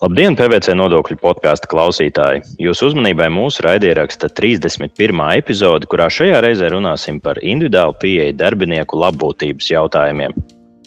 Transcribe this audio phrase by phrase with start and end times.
[0.00, 2.40] Labdien, PVC nodokļu podkāstu klausītāji!
[2.64, 5.20] Jūsu uzmanībai mūsu raidieraksta 31.
[5.36, 10.32] epizode, kurā šajā reizē runāsim par individuālu pieeju darbinieku labbūtības jautājumiem.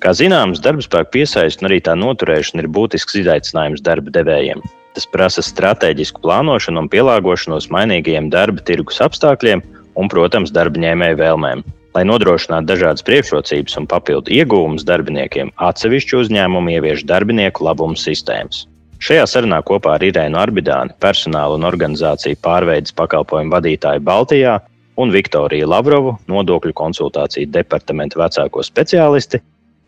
[0.02, 4.66] Kā zināms, darbspēku piesaist un arī tā noturēšana ir būtisks izaicinājums darba devējiem.
[4.98, 9.62] Tas prasa strateģisku plānošanu un pielāgošanos mainīgajiem darba tirgus apstākļiem
[9.94, 11.66] un, protams, darba ņēmēju vēlmēm.
[11.94, 18.66] Lai nodrošinātu dažādas priekšrocības un papildu iegūmus darbiniekiem, atsevišķi uzņēmumi ievieš darbinieku labumu sistēmas.
[19.04, 24.54] Šajā sarunā kopā ar Irēnu Arbidāni, personāla un organizāciju pārveidas pakalpojumu vadītāju Baltijā
[24.96, 29.42] un Viktoriju Lavrovu, nodokļu konsultāciju departamenta vecāko speciālisti,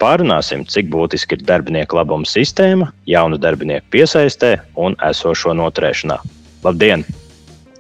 [0.03, 6.19] pārunāsim, cik būtiski ir darbinieku labuma sistēma, jaunu darbinieku piesaistē un esošo noturēšanā.
[6.65, 7.05] Labdien!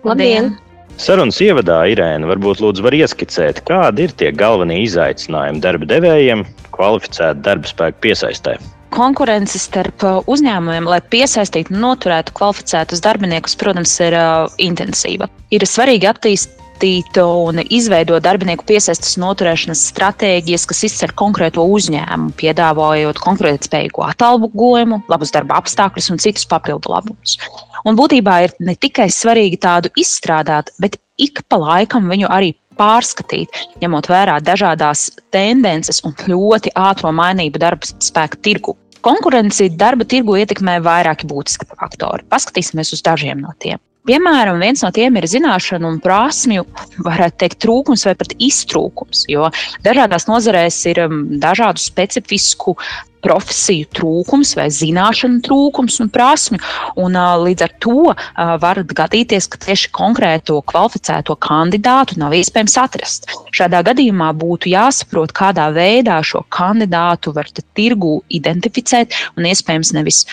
[0.07, 0.53] Labdien!
[0.95, 7.43] Sarunas ievadā Irēna varbūt lūdzu var ieskicēt, kādi ir tie galvenie izaicinājumi darba devējiem kvalificētu
[7.43, 8.55] darba spēku piesaistē
[8.93, 15.29] konkurence starp uh, uzņēmumiem, lai piesaistītu un noturētu kvalificētus darbiniekus, protams, ir uh, intensīva.
[15.55, 24.05] Ir svarīgi attīstīt un izveidot darbinieku piesaistes noturēšanas stratēģijas, kas izcer konkrēto uzņēmumu, piedāvājot konkurētspējīgu
[24.09, 27.39] atalgojumu, labus darba apstākļus un citus papildu labumus.
[27.85, 33.55] Un būtībā ir ne tikai svarīgi tādu izstrādāt, bet ik pa laikam viņu arī pārskatīt,
[33.83, 38.75] ņemot vērā dažādas tendences un ļoti ātrā mainību darba spēka tirgu.
[39.05, 42.25] Konkurenci darba tirgu ietekmē vairāki būtiski faktori.
[42.31, 43.81] Paskatīsimies uz dažiem no tiem.
[44.05, 46.65] Piemēram, viens no tiem ir zināšanu un prasmju,
[47.07, 49.23] varētu teikt, trūkums vai pat iztrūkums.
[49.31, 49.49] Jo
[49.85, 52.75] dažādās nozarēs ir um, dažādu specifisku
[53.25, 56.61] profesiju trūkums vai zināšanu trūkums un prasmju.
[57.01, 58.13] Un, līdz ar to
[58.61, 63.29] var gadīties, ka tieši konkrēto kvalificēto kandidātu nav iespējams atrast.
[63.55, 70.25] Šādā gadījumā būtu jāsaprot, kādā veidā šo kandidātu var tirgu identificēt un iespējams nevis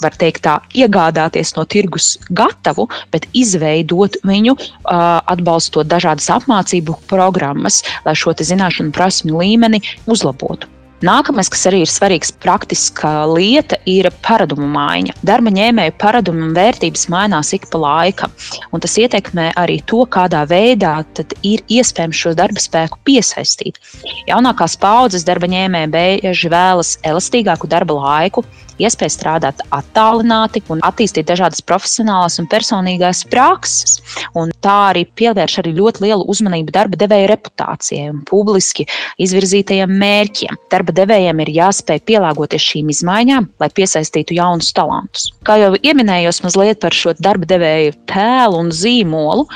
[0.00, 4.56] var teikt, tā, iegādāties no tirgus gatavu, bet izveidot viņu,
[4.88, 10.79] atbalstot dažādas apmācību programmas, lai šo zināšanu prasmu līmeni uzlabotu.
[11.00, 15.14] Nākamais, kas arī ir svarīgs, praktiska lieta, ir paradumu maiņa.
[15.24, 18.34] Darba ņēmēju paradumu un vērtības mainās ik pa laikam,
[18.68, 20.98] un tas ietekmē arī to, kādā veidā
[21.40, 23.80] ir iespējams šo darba spēku piesaistīt.
[24.28, 28.44] Jaunākās paudzes darba ņēmēji bieži vēlas elastīgāku darba laiku,
[28.80, 34.00] iespēju strādāt attālināti un attīstīt dažādas profesionālās un personīgās prakses.
[34.36, 38.86] Un tā arī pievērš arī ļoti lielu uzmanību darba devēja reputācijai un publiski
[39.22, 40.60] izvirzītajiem mērķiem.
[40.72, 45.30] Darba devējiem ir jāspēj pielāgoties šīm izmaiņām, lai piesaistītu jaunus talantus.
[45.48, 49.46] Kā jau pieminējos mazliet par šo darba devēju tēlu un zīmolu,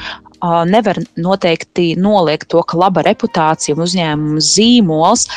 [0.68, 5.28] nevar noteikti noliegt to, ka laba reputācija un uzņēmuma zīmols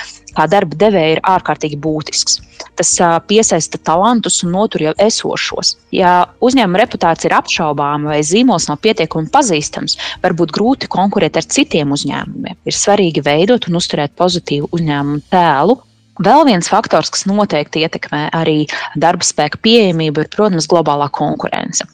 [0.45, 2.37] darba devēja ir ārkārtīgi būtisks.
[2.77, 2.91] Tas
[3.29, 5.73] piesaista talantus un notur jau esošos.
[5.95, 11.49] Ja uzņēmuma reputācija ir apšaubāma vai zīmols nav pietiekami pazīstams, var būt grūti konkurēt ar
[11.49, 12.59] citiem uzņēmumiem.
[12.69, 15.79] Ir svarīgi veidot un uzturēt pozitīvu uzņēmumu tēlu,
[16.23, 18.65] Vēl viens faktors, kas noteikti ietekmē arī
[18.97, 21.85] darba spēka pieejamību, ir, protams, globālā konkurence.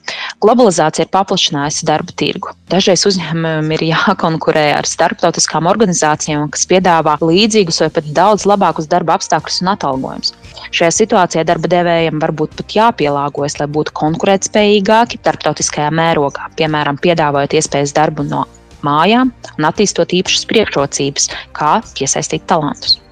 [0.43, 2.53] Globalizācija ir paplašinājusi darba tirgu.
[2.71, 9.17] Dažreiz uzņēmumiem ir jākonkurē ar starptautiskām organizācijām, kas piedāvā līdzīgus vai pat daudz labākus darba
[9.19, 10.33] apstākļus un atalgojumus.
[10.71, 17.95] Šajā situācijā darba devējiem varbūt pat jāpielāgojas, lai būtu konkurētspējīgāki starptautiskajā mērogā, piemēram, piedāvājot iespējas
[17.99, 18.47] darbu no
[18.83, 23.02] mājām un attīstot īpašas priekšrocības, kā piesaistīt talantus.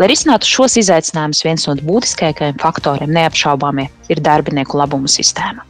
[0.00, 5.64] Lai risinātu šos izaicinājumus, viens no būtiskākajiem faktoriem neapšaubāmie ir darbinieku labumu sistēma.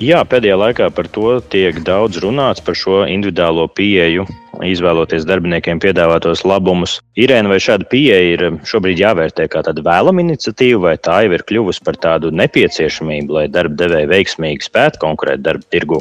[0.00, 4.22] Jā, pēdējā laikā par to tiek daudz runāts, par šo individuālo pieeju,
[4.64, 7.00] izvēloties darbiniekiem piedāvātos labumus.
[7.18, 11.44] Irēna, vai šāda pieeja ir šobrīd jāvērtē kā tāda vēlama iniciatīva, vai tā jau ir
[11.50, 16.00] kļuvusi par tādu nepieciešamību, lai darba devēji veiksmīgi spētu konkurēt darba tirgu?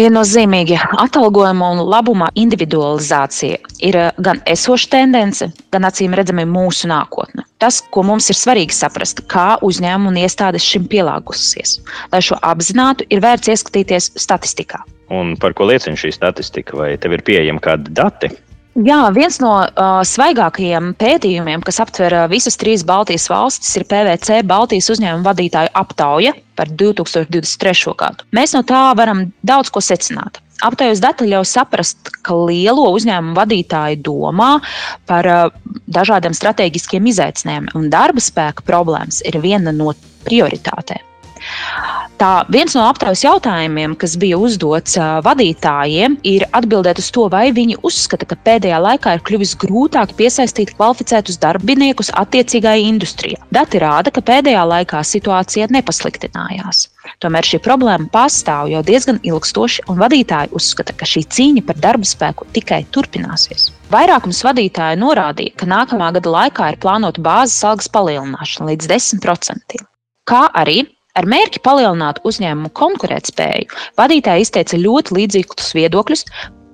[0.00, 7.44] Viennozīmīgi atalgojuma un labuma individualizācija ir eh, gan esoša tendence, gan acīm redzami mūsu nākotne.
[7.60, 11.76] Tas, ko mums ir svarīgi saprast, kā uzņēmumi un iestādes šim pielāgosies.
[12.14, 14.80] Lai šo apzinātu, ir vērts ieskatīties statistikā.
[15.12, 16.78] Un par ko liecina šī statistika?
[16.80, 18.32] Vai tev ir pieejami kādi dati?
[18.78, 24.44] Jā, viens no uh, svaigākajiem pētījumiem, kas aptver uh, visas trīs Baltijas valstis, ir PVC
[24.46, 27.96] Baltijas uzņēmumu vadītāju aptauja par 2023.
[27.98, 28.28] gadu.
[28.36, 30.38] Mēs no tā varam daudz ko secināt.
[30.62, 34.52] Aptaujas dati ļauj saprast, ka lielo uzņēmumu vadītāji domā
[35.10, 39.96] par uh, dažādiem strateģiskiem izaicinājumiem, un darba spēka problēmas ir viena no
[40.28, 41.09] prioritātēm.
[42.20, 47.78] Tā viens no aptaujas jautājumiem, kas bija uzdots vadītājiem, ir atbildēt uz to, vai viņi
[47.80, 53.40] uzskata, ka pēdējā laikā ir kļuvis grūtāk piesaistīt kvalificētus darbiniekus attiecīgajā industrijā.
[53.56, 56.90] Dati rāda, ka pēdējā laikā situācija nepasliktinājās.
[57.24, 62.04] Tomēr šī problēma pastāv jau diezgan ilgstoši, un vadītāji uzskata, ka šī cīņa par darba
[62.04, 63.70] spēku tikai turpināsies.
[63.88, 69.84] Vairākums vadītāju norādīja, ka nākamā gada laikā ir plānota bāzes algas palielināšana līdz 10%.
[70.28, 70.82] Kā arī
[71.18, 73.68] Ar mērķi palielināt uzņēmumu konkurētspēju,
[73.98, 76.24] vadītāji izteica ļoti līdzīgus viedokļus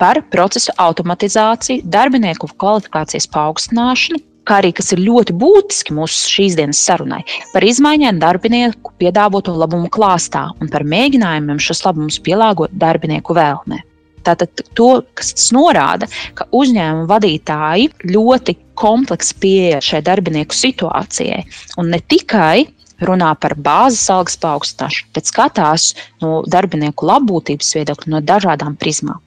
[0.00, 6.82] par procesu automatizāciju, darbinieku kvalifikācijas paaugstināšanu, kā arī, kas ir ļoti būtiski mūsu šīs dienas
[6.84, 7.22] sarunai,
[7.54, 13.82] par izmaiņām darbinieku piedāvāto labumu klāstā un par mēģinājumiem šos labumus pielāgot darbinieku vēlmēm.
[14.26, 21.44] Tātad to, kas norāda, ka uzņēmuma vadītāji ļoti kompleksi pieeja šai darbinieku situācijai.
[21.78, 22.66] Un ne tikai
[23.00, 29.22] runā par bāzes algas paaugstināšanu, bet skatās no darbinieku labbūtības viedokļa no dažādām prizmām.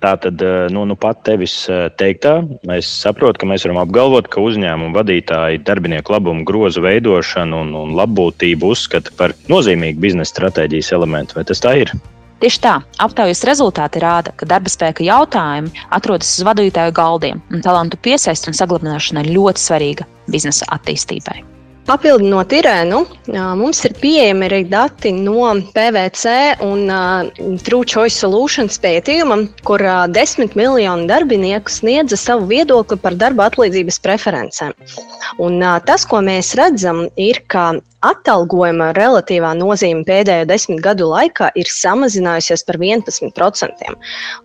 [0.00, 2.40] Tātad, eh, nu, nu pat tevis eh, teiktā,
[2.72, 7.92] es saprotu, ka mēs varam apgalvot, ka uzņēmuma vadītāji darbinieku labumu grozu veidošanu un, un
[7.98, 11.36] labbūtību uzskata par nozīmīgu biznesa stratēģijas elementu.
[11.36, 11.92] Vai tas tā ir?
[12.40, 18.00] Tieši tā, aptaujas rezultāti rāda, ka darba spēka jautājumi atrodas uz vadītāju galdiem, un talantu
[18.00, 21.42] piesaist un saglabāšana ir ļoti svarīga biznesa attīstībai.
[21.90, 23.00] Papildinot Irēnu,
[23.58, 26.84] mums ir pieejami arī dati no PVC un
[27.66, 29.82] True Choice Solutions pētījuma, kur
[30.14, 34.76] desmit miljonu darbinieku sniedza savu viedokli par darba atlīdzības preferencēm.
[35.42, 35.58] Un
[35.88, 37.72] tas, ko mēs redzam, ir, ka
[38.06, 43.94] atalgojuma relatīvā nozīme pēdējo desmit gadu laikā ir samazinājusies par 11%.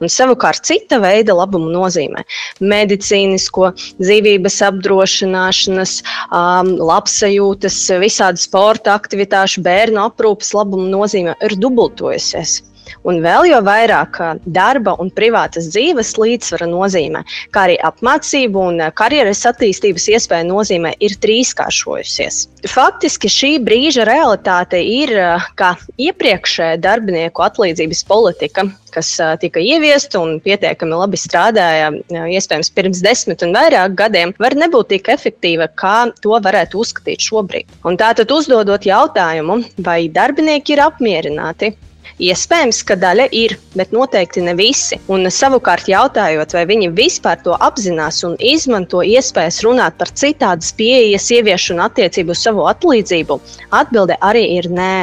[0.01, 2.25] Un savukārt cita veida labumu nozīmē-
[2.73, 3.71] medicīnisko,
[4.03, 5.97] dzīvības apdrošināšanas,
[6.31, 12.61] um, labsajūtas, visādi sporta aktivitāšu, bērnu aprūpas labumu nozīme ir dubultojusies.
[13.07, 17.23] Un vēl jau vairāk darba un privātas dzīves līdzsvara nozīmē,
[17.53, 22.41] kā arī apmācību un karjeras attīstības iespēju nozīmē ir trīskāršojusies.
[22.69, 25.13] Faktiski šī brīža realitāte ir,
[25.59, 28.65] ka iepriekšējā darbinieku atlīdzības politika,
[28.95, 29.11] kas
[29.41, 35.11] tika ieviesta un pietiekami labi strādāja, iespējams, pirms desmit un vairāk gadiem, var nebūt tik
[35.13, 37.75] efektīva, kā to varētu uzskatīt šobrīd.
[37.85, 41.75] Un tātad uzdodot jautājumu, vai darbinieki ir apmierināti
[42.15, 44.95] Iespējams, ka daļa ir, bet noteikti ne visi.
[45.11, 51.27] Un savukārt jautājot, vai viņi vispār to apzinās un izmanto iespējas runāt par citādas pieejas
[51.35, 53.39] ieviešanu attiecību uz savu atlīdzību,
[53.75, 54.95] atbilde arī ir nē.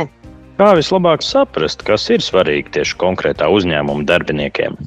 [0.56, 4.80] Kā vislabāk saprast, kas ir svarīgi tieši konkrētā uzņēmuma darbiniekiem?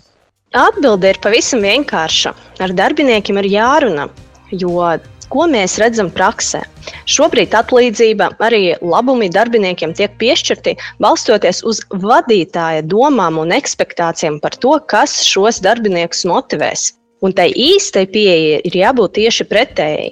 [0.55, 2.33] Atbilde ir pavisam vienkārša.
[2.63, 4.09] Ar darbiniekiem ir jārunā,
[4.49, 4.81] jo
[5.33, 6.61] Ko mēs redzam praksē?
[7.09, 14.75] Šobrīd atlīdzība, arī labumi darbiniekiem tiek piešķirti balstoties uz vadītāja domām un expectācijām par to,
[14.91, 16.91] kas šos darbiniekus motivēs.
[17.25, 20.09] Un tai īstai pieeja ir jābūt tieši pretējai.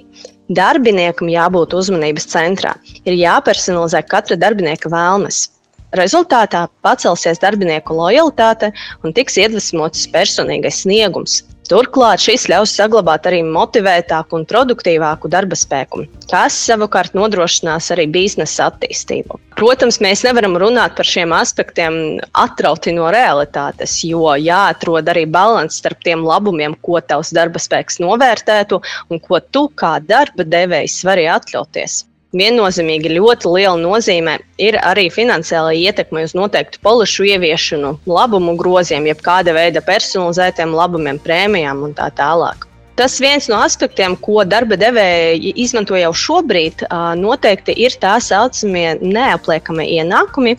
[0.54, 2.74] Darbiniekam jābūt uzmanības centrā,
[3.06, 5.46] ir jāpersonalizē katra darbinieka vēlmes.
[5.94, 8.72] Rezultātā pacelsies darbinieku lojalitāte
[9.06, 16.04] un tiks iedvesmots personīgais sniegums, Turklāt šis ļaus saglabāt arī motivētāku un produktīvāku darba spēku,
[16.30, 19.40] kas savukārt nodrošinās arī biznesa attīstību.
[19.54, 26.02] Protams, mēs nevaram runāt par šiem aspektiem atrauti no realitātes, jo jāatrod arī līdzsvars starp
[26.04, 28.80] tiem labumiem, ko tavs darba spēks novērtētu
[29.10, 32.02] un ko tu kā darba devējs vari atļauties
[32.36, 39.22] viennozīmīgi ļoti liela nozīme ir arī finansiāla ietekme uz noteiktu polišu ieviešanu, labumu groziem, jeb
[39.24, 42.68] kāda veida personalizētiem labumiem, prēmijām un tā tālāk.
[42.94, 46.84] Tas viens no aspektiem, ko darba devēji izmanto jau šobrīd,
[47.18, 50.54] noteikti ir tā saucamie neapliekamie ienākumi,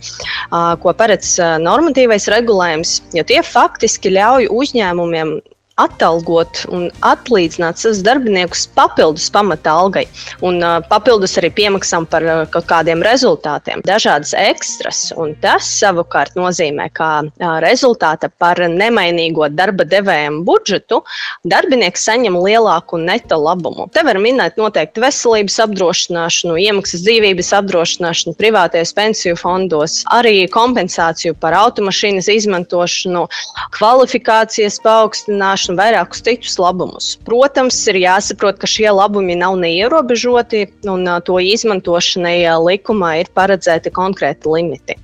[0.83, 5.37] ko paredz normatīvais regulējums, jo tie faktiski ļauj uzņēmumiem
[5.75, 10.05] atalgot un atlīdzināt savus darbiniekus papildus pamata algai
[10.45, 15.01] un uh, papildus arī piemaksām par uh, kaut kādiem rezultātiem, dažādas ekstras.
[15.43, 21.01] Tas savukārt nozīmē, ka uh, rezultāta par nemainīgo darba devējumu budžetu
[21.43, 23.89] darbinieks saņem lielāku neto labumu.
[23.91, 31.59] Te var minēt noteikti veselības apdrošināšanu, iemaksas dzīvības apdrošināšanu privātajos pensiju fondos, arī kompensāciju par
[31.59, 33.27] automašīnas izmantošanu,
[33.75, 37.13] kvalifikācijas paaugstināšanu un vairākus citus labumus.
[37.27, 44.51] Protams, ir jāsaprot, ka šie labumi nav neierobežoti, un to izmantošanai likumā ir paredzēti konkrēti
[44.51, 44.99] limiti.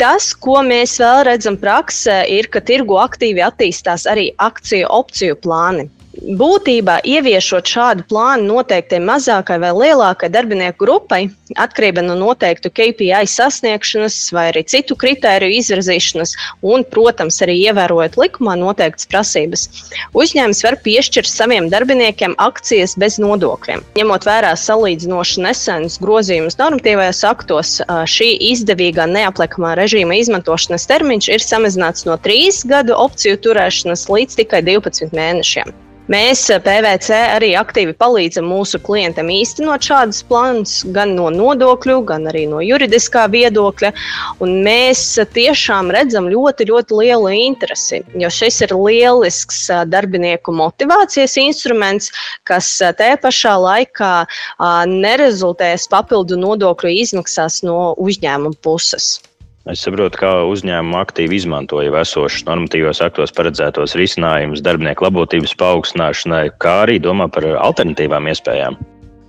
[0.00, 5.86] Tas, ko mēs vēl redzam praksē, ir, ka tirgu aktīvi attīstās arī akciju opciju plāni.
[6.14, 11.24] Būtībā ieviešot šādu plānu noteikti mazākai vai lielākai darbinieku grupai,
[11.58, 18.54] atkarībā no noteiktu KPI sasniegšanas vai arī citu kritēriju izvirzīšanas, un, protams, arī ievērojot likumā
[18.60, 19.66] noteiktas prasības,
[20.14, 23.82] uzņēmums var piešķirt saviem darbiniekiem akcijas bez nodokļiem.
[23.98, 27.78] Ņemot vērā salīdzinoši nesenus grozījumus normatīvajos aktos,
[28.14, 34.62] šī izdevīgā neapliekamā režīma izmantošanas termiņš ir samazināts no 3 gadu opciju turēšanas līdz tikai
[34.70, 35.74] 12 mēnešiem.
[36.12, 42.28] Mēs eh, PVC arī aktīvi palīdzam mūsu klientam īstenot šādus plānus, gan no nodokļu, gan
[42.28, 43.92] arī no juridiskā viedokļa.
[44.44, 51.38] Un mēs tiešām redzam ļoti, ļoti lielu interesi, jo šis ir lielisks eh, darbinieku motivācijas
[51.40, 52.12] instruments,
[52.44, 54.14] kas eh, te pašā laikā
[54.90, 59.14] nerezultēs papildu nodokļu izmaksās no uzņēmuma puses.
[59.64, 66.50] Es saprotu, kā uzņēmumi aktīvi izmanto jau esošus normatīvos aktos paredzētos risinājumus darbinieku labotības paaugstināšanai,
[66.60, 68.76] kā arī domā par alternatīvām iespējām.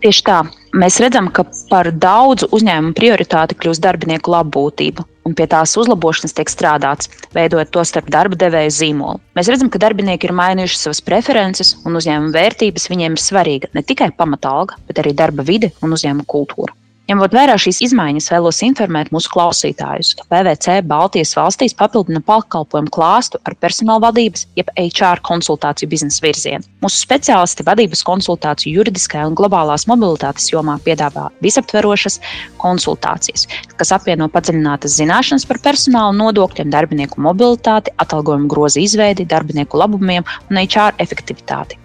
[0.04, 0.42] Tieši tā.
[0.76, 6.52] Mēs redzam, ka par daudzu uzņēmumu prioritāti kļūst darbinieku labbūtība, un pie tās uzlabošanas tiek
[6.52, 9.24] strādāts, veidojot to starp darba devēju zīmolu.
[9.40, 13.88] Mēs redzam, ka darbinieki ir mainījuši savas preferences, un uzņēmuma vērtības viņiem ir svarīga ne
[13.88, 16.76] tikai pamatalga, bet arī darba vide un uzņēmuma kultūra.
[17.06, 23.38] Ņemot vērā šīs izmaiņas, vēlos informēt mūsu klausītājus, ka PVC Baltijas valstīs papildina pakalpojumu klāstu
[23.46, 26.66] ar personāla vadības, jeb HR konsultāciju biznesa virzienu.
[26.82, 32.18] Mūsu speciālisti vadības konsultāciju juridiskajā un globālās mobilitātes jomā piedāvā visaptverošas
[32.64, 33.46] konsultācijas,
[33.78, 40.64] kas apvieno padziļinātas zināšanas par personāla nodokļiem, darbinieku mobilitāti, atalgojumu grozu izveidi, darbinieku labumiem un
[40.64, 41.78] HR efektivitāti.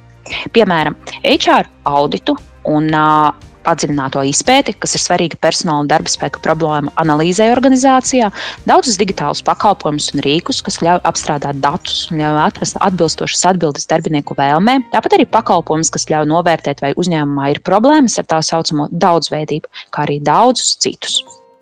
[0.57, 2.41] Piemēram, HR auditu
[2.73, 8.31] un uh, padziļināto izpēti, kas ir svarīga personāla un darba spēka problēma analīzē organizācijā,
[8.69, 14.37] daudzus digitālus pakalpojumus un rīkus, kas ļauj apstrādāt datus un ļauj atrast atbilstošas atbildes darbinieku
[14.39, 19.71] vēlmēm, tāpat arī pakalpojumus, kas ļauj novērtēt, vai uzņēmumā ir problēmas ar tā saucamo daudzveidību,
[19.95, 21.21] kā arī daudzus citus.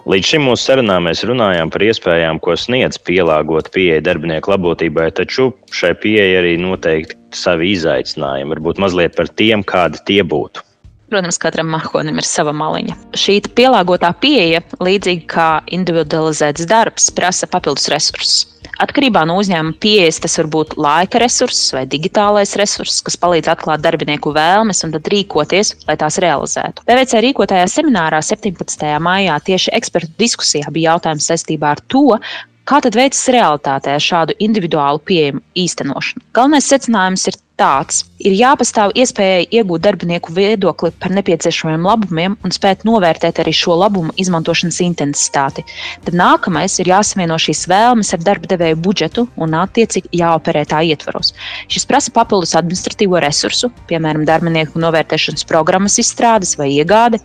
[0.09, 5.51] Līdz šim mūsu sarunā mēs runājām par iespējām, ko sniedz pielāgot pieeja darbinieku labotībai, taču
[5.75, 10.65] šai pieeja arī noteikti savi izaicinājumi, varbūt mazliet par tiem, kādi tie būtu.
[11.09, 12.95] Protams, katram mākonim ir sava maliņa.
[13.17, 18.43] Šī pielāgotā pieeja, līdzīgi kā individualizēts darbs, prasa papildus resursus.
[18.79, 23.83] Atkarībā no uzņēmuma pieejas tas var būt laika resurss vai digitālais resurss, kas palīdz atklāt
[23.83, 26.85] darbinieku vēlmes un tad rīkoties, lai tās realizētu.
[26.87, 28.87] PVC rīkotajā seminārā 17.
[29.03, 32.21] maijā tieši ekspertu diskusijā bija jautājums saistībā ar to,
[32.69, 36.21] Kā tad veicas realitātē šādu individuālu pieejamu īstenošanu?
[36.37, 42.85] Galvenais secinājums ir tāds: ir jāpastāv iespējai iegūt darbinieku viedokli par nepieciešamiem labumiem un spēt
[42.89, 45.65] novērtēt arī šo labumu izmantošanas intensitāti.
[46.07, 51.35] Tad nākamais ir jāsavieno šīs vēlmes ar darba devēju budžetu un attiecīgi jāoperē tā ietvaros.
[51.73, 57.21] Šis prasa papildus administratīvo resursu, piemēram, darbinieku novērtēšanas programmas izstrādes vai iegāde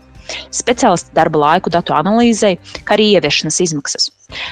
[0.56, 2.56] speciālistu darba laiku datu analīzei,
[2.88, 4.10] kā arī ieviešanas izmaksas.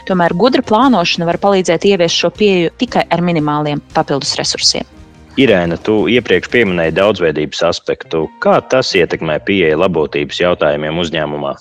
[0.10, 5.01] Tomēr gudra plānošana var palīdzēt ieviest šo pieeju tikai ar minimāliem papildus resursiem.
[5.40, 8.26] Irēna, tu iepriekš pieminēji daudzveidības aspektu.
[8.44, 11.54] Kā tas ietekmē pieeja labotības jautājumiem uzņēmumā?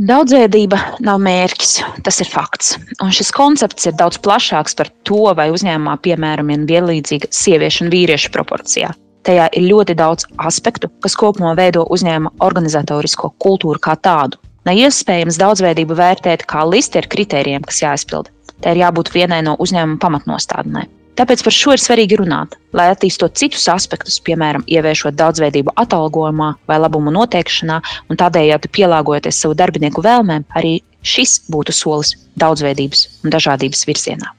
[0.00, 1.74] Daudzveidība nav mērķis,
[2.06, 2.78] tas ir fakts.
[3.04, 7.92] Un šis koncepts ir daudz plašāks par to, vai uzņēmumā piemēram ir vienlīdzīga sieviešu un
[7.92, 8.94] vīriešu proporcijā.
[9.28, 14.40] Tajā ir ļoti daudz aspektu, kas kopumā veido uzņēmuma organizatorisko kultūru kā tādu.
[14.64, 18.32] Nav iespējams daudzveidību vērtēt kā listi ar kritērijiem, kas jāizpilda.
[18.64, 20.88] Tā ir jābūt vienai no uzņēmuma pamatnostādnēm.
[21.18, 26.78] Tāpēc par šo ir svarīgi runāt, lai attīstot citus aspektus, piemēram, ieviešot daudzveidību atalgojumā vai
[26.80, 33.88] labumu noteikšanā, un tādējādi pielāgojoties savu darbinieku vēlmēm, arī šis būtu solis daudzveidības un dažādības
[33.90, 34.36] virzienā.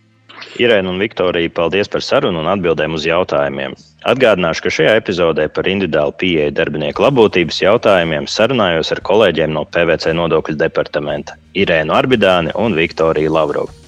[0.60, 3.76] Irēna un Viktorija, paldies par sarunu un atbildēm uz jautājumiem.
[4.10, 10.16] Atgādināšu, ka šajā epizodē par individuālu pieeju darbinieku labotības jautājumiem sarunājos ar kolēģiem no PVC
[10.18, 13.81] nodokļu departamenta Irēnu Arbidāni un Viktoriju Lavrovu.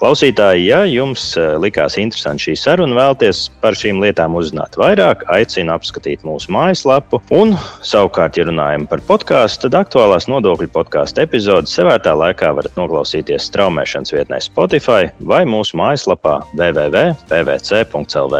[0.00, 5.74] Klausītāji, ja jums eh, likās interesanti šī saruna, vēlties par šīm lietām uzzināt vairāk, aicinu
[5.74, 7.20] apskatīt mūsu mājaslapu.
[7.36, 7.52] Un,
[7.84, 14.16] savukārt, ja runājam par podkāstu, tad aktuālās nodokļu podkāstu epizodes sevētā laikā varat noklausīties straumēšanas
[14.16, 18.36] vietnē Spotify vai mūsu mājaslapā www.pvc.lv.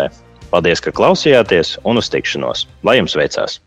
[0.51, 2.65] Paldies, ka klausījāties un uz tikšanos!
[2.89, 3.61] Lai jums veicās!